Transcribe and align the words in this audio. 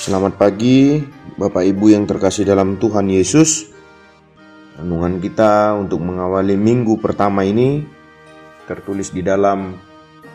Selamat 0.00 0.40
pagi, 0.40 0.96
Bapak 1.36 1.60
Ibu 1.60 1.92
yang 1.92 2.08
terkasih 2.08 2.48
dalam 2.48 2.80
Tuhan 2.80 3.12
Yesus. 3.12 3.68
Renungan 4.80 5.20
kita 5.20 5.76
untuk 5.76 6.00
mengawali 6.00 6.56
minggu 6.56 6.96
pertama 7.04 7.44
ini 7.44 7.84
tertulis 8.64 9.12
di 9.12 9.20
dalam 9.20 9.76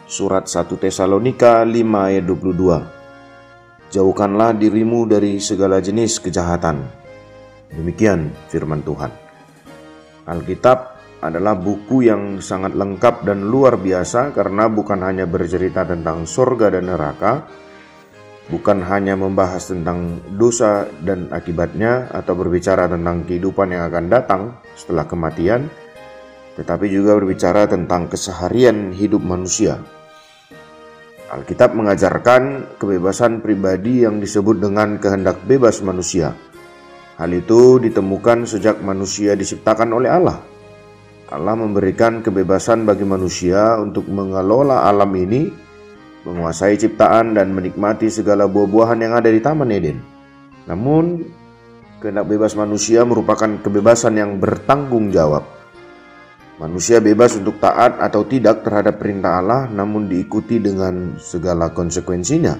surat 0.05 0.45
1 0.45 0.69
Tesalonika 0.69 1.65
5 1.65 1.81
ayat 1.81 2.29
22. 2.29 3.89
Jauhkanlah 3.89 4.53
dirimu 4.53 5.09
dari 5.09 5.41
segala 5.41 5.81
jenis 5.81 6.21
kejahatan. 6.21 6.85
Demikian 7.73 8.37
firman 8.53 8.85
Tuhan. 8.85 9.09
Alkitab 10.29 10.77
adalah 11.25 11.57
buku 11.57 12.05
yang 12.05 12.37
sangat 12.37 12.77
lengkap 12.77 13.25
dan 13.25 13.49
luar 13.49 13.81
biasa 13.81 14.29
karena 14.29 14.69
bukan 14.69 15.01
hanya 15.01 15.25
bercerita 15.25 15.81
tentang 15.89 16.29
surga 16.29 16.77
dan 16.77 16.85
neraka, 16.85 17.64
bukan 18.49 18.85
hanya 18.85 19.17
membahas 19.17 19.73
tentang 19.73 20.21
dosa 20.37 20.85
dan 21.01 21.29
akibatnya 21.33 22.09
atau 22.13 22.37
berbicara 22.37 22.85
tentang 22.85 23.25
kehidupan 23.25 23.73
yang 23.73 23.89
akan 23.89 24.05
datang 24.11 24.41
setelah 24.77 25.09
kematian, 25.09 25.65
tetapi 26.55 26.85
juga 26.87 27.17
berbicara 27.17 27.65
tentang 27.65 28.05
keseharian 28.05 28.93
hidup 28.93 29.25
manusia. 29.25 29.81
Alkitab 31.25 31.73
mengajarkan 31.73 32.77
kebebasan 32.77 33.41
pribadi 33.41 34.05
yang 34.05 34.21
disebut 34.21 34.61
dengan 34.61 35.01
kehendak 35.01 35.41
bebas 35.43 35.81
manusia. 35.81 36.37
Hal 37.17 37.33
itu 37.33 37.81
ditemukan 37.81 38.45
sejak 38.45 38.79
manusia 38.85 39.33
diciptakan 39.33 39.89
oleh 39.89 40.11
Allah. 40.11 40.37
Allah 41.25 41.57
memberikan 41.57 42.21
kebebasan 42.21 42.85
bagi 42.85 43.03
manusia 43.03 43.81
untuk 43.81 44.05
mengelola 44.05 44.85
alam 44.85 45.09
ini 45.17 45.64
menguasai 46.25 46.75
ciptaan 46.75 47.37
dan 47.37 47.53
menikmati 47.53 48.09
segala 48.09 48.49
buah-buahan 48.49 48.99
yang 48.99 49.13
ada 49.13 49.29
di 49.29 49.37
Taman 49.37 49.69
Eden. 49.69 50.01
Namun, 50.65 51.21
kehendak 52.01 52.25
bebas 52.25 52.57
manusia 52.57 53.05
merupakan 53.05 53.47
kebebasan 53.61 54.17
yang 54.17 54.41
bertanggung 54.41 55.13
jawab. 55.13 55.45
Manusia 56.57 56.97
bebas 56.97 57.37
untuk 57.37 57.61
taat 57.61 58.01
atau 58.01 58.25
tidak 58.25 58.65
terhadap 58.65 58.97
perintah 58.97 59.37
Allah, 59.37 59.69
namun 59.69 60.09
diikuti 60.09 60.57
dengan 60.57 61.19
segala 61.21 61.69
konsekuensinya. 61.69 62.57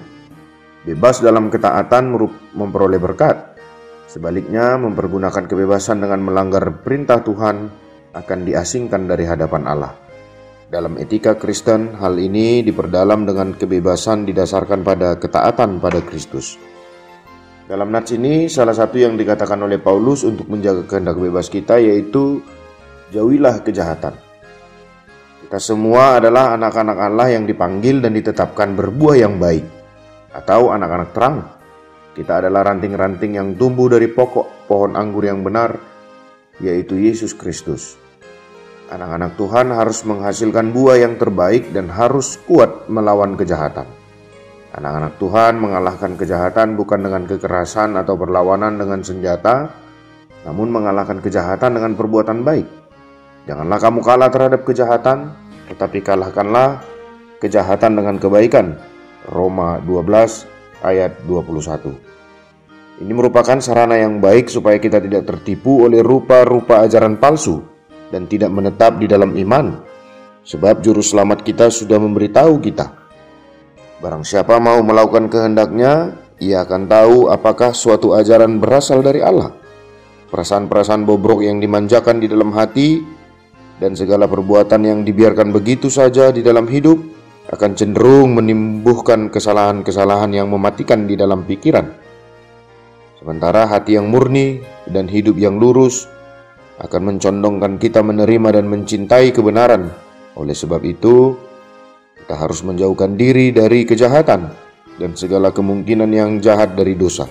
Bebas 0.86 1.18
dalam 1.18 1.50
ketaatan 1.50 2.14
memperoleh 2.54 3.02
berkat. 3.02 3.58
Sebaliknya, 4.06 4.78
mempergunakan 4.78 5.50
kebebasan 5.50 5.98
dengan 5.98 6.22
melanggar 6.22 6.62
perintah 6.86 7.24
Tuhan 7.26 7.66
akan 8.14 8.38
diasingkan 8.46 9.10
dari 9.10 9.26
hadapan 9.26 9.66
Allah. 9.66 10.05
Dalam 10.66 10.98
etika 10.98 11.38
Kristen, 11.38 11.94
hal 11.94 12.18
ini 12.18 12.58
diperdalam 12.66 13.22
dengan 13.22 13.54
kebebasan 13.54 14.26
didasarkan 14.26 14.82
pada 14.82 15.14
ketaatan 15.14 15.78
pada 15.78 16.02
Kristus. 16.02 16.58
Dalam 17.70 17.94
nats 17.94 18.10
ini, 18.10 18.50
salah 18.50 18.74
satu 18.74 18.98
yang 18.98 19.14
dikatakan 19.14 19.62
oleh 19.62 19.78
Paulus 19.78 20.26
untuk 20.26 20.50
menjaga 20.50 20.82
kehendak 20.82 21.22
bebas 21.22 21.46
kita 21.46 21.78
yaitu 21.78 22.42
jauhilah 23.14 23.62
kejahatan. 23.62 24.18
Kita 25.46 25.62
semua 25.62 26.18
adalah 26.18 26.58
anak-anak 26.58 26.98
Allah 26.98 27.38
yang 27.38 27.46
dipanggil 27.46 28.02
dan 28.02 28.18
ditetapkan 28.18 28.74
berbuah 28.74 29.22
yang 29.22 29.38
baik, 29.38 29.62
atau 30.34 30.74
anak-anak 30.74 31.10
terang. 31.14 31.36
Kita 32.10 32.42
adalah 32.42 32.66
ranting-ranting 32.66 33.38
yang 33.38 33.54
tumbuh 33.54 33.86
dari 33.86 34.10
pokok 34.10 34.66
pohon 34.66 34.98
anggur 34.98 35.30
yang 35.30 35.46
benar, 35.46 35.78
yaitu 36.58 36.98
Yesus 36.98 37.38
Kristus. 37.38 38.05
Anak-anak 38.86 39.34
Tuhan 39.34 39.74
harus 39.74 40.06
menghasilkan 40.06 40.70
buah 40.70 41.02
yang 41.02 41.18
terbaik 41.18 41.74
dan 41.74 41.90
harus 41.90 42.38
kuat 42.46 42.86
melawan 42.86 43.34
kejahatan. 43.34 43.82
Anak-anak 44.78 45.18
Tuhan 45.18 45.58
mengalahkan 45.58 46.14
kejahatan 46.14 46.78
bukan 46.78 47.02
dengan 47.02 47.26
kekerasan 47.26 47.98
atau 47.98 48.14
perlawanan 48.14 48.78
dengan 48.78 49.02
senjata, 49.02 49.74
namun 50.46 50.70
mengalahkan 50.70 51.18
kejahatan 51.18 51.74
dengan 51.74 51.98
perbuatan 51.98 52.46
baik. 52.46 52.66
Janganlah 53.50 53.78
kamu 53.82 54.00
kalah 54.06 54.30
terhadap 54.30 54.62
kejahatan, 54.62 55.34
tetapi 55.66 55.98
kalahkanlah 56.06 56.78
kejahatan 57.42 57.98
dengan 57.98 58.22
kebaikan. 58.22 58.78
Roma 59.26 59.82
12 59.82 60.46
ayat 60.86 61.10
21. 61.26 63.02
Ini 63.02 63.10
merupakan 63.10 63.58
sarana 63.58 63.98
yang 63.98 64.22
baik 64.22 64.46
supaya 64.46 64.78
kita 64.78 65.02
tidak 65.02 65.26
tertipu 65.26 65.90
oleh 65.90 66.06
rupa-rupa 66.06 66.86
ajaran 66.86 67.18
palsu 67.18 67.75
dan 68.10 68.30
tidak 68.30 68.50
menetap 68.54 68.98
di 69.02 69.06
dalam 69.10 69.34
iman, 69.34 69.82
sebab 70.46 70.82
juru 70.82 71.02
selamat 71.02 71.42
kita 71.42 71.70
sudah 71.70 71.98
memberitahu 71.98 72.62
kita. 72.62 72.86
Barang 73.98 74.22
siapa 74.22 74.60
mau 74.60 74.78
melakukan 74.84 75.32
kehendaknya, 75.32 76.14
ia 76.36 76.62
akan 76.62 76.84
tahu 76.84 77.16
apakah 77.32 77.72
suatu 77.72 78.12
ajaran 78.12 78.60
berasal 78.60 79.00
dari 79.00 79.24
Allah. 79.24 79.56
Perasaan-perasaan 80.28 81.06
bobrok 81.08 81.46
yang 81.46 81.62
dimanjakan 81.62 82.20
di 82.20 82.28
dalam 82.28 82.52
hati 82.52 83.00
dan 83.80 83.96
segala 83.96 84.28
perbuatan 84.28 84.84
yang 84.84 85.00
dibiarkan 85.06 85.54
begitu 85.54 85.88
saja 85.88 86.28
di 86.34 86.44
dalam 86.44 86.68
hidup 86.68 86.98
akan 87.46 87.72
cenderung 87.78 88.34
menimbuhkan 88.34 89.30
kesalahan-kesalahan 89.30 90.34
yang 90.34 90.50
mematikan 90.50 91.06
di 91.06 91.14
dalam 91.14 91.46
pikiran. 91.46 91.86
Sementara 93.22 93.70
hati 93.70 93.96
yang 93.96 94.10
murni 94.10 94.60
dan 94.90 95.06
hidup 95.06 95.38
yang 95.38 95.56
lurus 95.56 96.10
akan 96.76 97.16
mencondongkan 97.16 97.80
kita 97.80 98.04
menerima 98.04 98.60
dan 98.60 98.66
mencintai 98.68 99.32
kebenaran. 99.32 99.88
Oleh 100.36 100.52
sebab 100.52 100.84
itu, 100.84 101.32
kita 102.20 102.36
harus 102.36 102.60
menjauhkan 102.60 103.16
diri 103.16 103.54
dari 103.54 103.88
kejahatan 103.88 104.52
dan 105.00 105.10
segala 105.16 105.52
kemungkinan 105.52 106.10
yang 106.12 106.30
jahat 106.44 106.76
dari 106.76 106.92
dosa. 106.92 107.24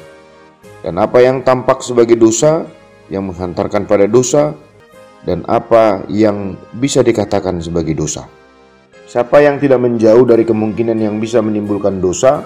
Dan 0.81 0.97
apa 1.01 1.21
yang 1.21 1.42
tampak 1.42 1.81
sebagai 1.81 2.18
dosa 2.18 2.65
yang 3.09 3.30
menghantarkan 3.30 3.86
pada 3.86 4.06
dosa 4.09 4.53
dan 5.25 5.42
apa 5.50 6.06
yang 6.09 6.57
bisa 6.77 7.01
dikatakan 7.01 7.57
sebagai 7.62 7.98
dosa. 7.98 8.25
Siapa 9.06 9.41
yang 9.41 9.62
tidak 9.62 9.81
menjauh 9.81 10.25
dari 10.25 10.45
kemungkinan 10.45 10.98
yang 10.98 11.21
bisa 11.21 11.41
menimbulkan 11.41 12.01
dosa, 12.01 12.41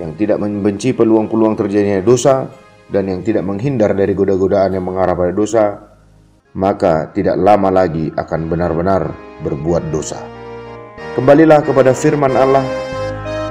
yang 0.00 0.16
tidak 0.16 0.40
membenci 0.40 0.96
peluang-peluang 0.96 1.60
terjadinya 1.60 2.00
dosa, 2.00 2.48
dan 2.88 3.08
yang 3.08 3.20
tidak 3.20 3.44
menghindar 3.44 3.92
dari 3.92 4.12
goda-godaan 4.16 4.76
yang 4.76 4.84
mengarah 4.84 5.12
pada 5.16 5.32
dosa, 5.32 5.93
maka 6.54 7.10
tidak 7.10 7.34
lama 7.34 7.68
lagi 7.68 8.14
akan 8.14 8.40
benar-benar 8.46 9.10
berbuat 9.42 9.90
dosa. 9.90 10.22
Kembalilah 11.18 11.62
kepada 11.62 11.90
firman 11.94 12.34
Allah, 12.34 12.62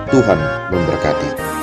Tuhan 0.07 0.39
memberkati. 0.71 1.62